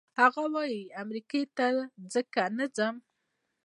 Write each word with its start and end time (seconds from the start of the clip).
هغه 0.19 0.43
وايي 0.53 0.81
امریکې 1.03 1.41
ته 1.57 1.67
ځکه 2.13 2.41
نه 2.57 2.65
ځم. 2.75 2.95